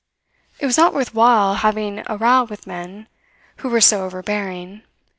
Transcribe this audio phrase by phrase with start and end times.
[0.59, 3.07] It was not worth while having a row with men
[3.57, 4.81] who were so overbearing.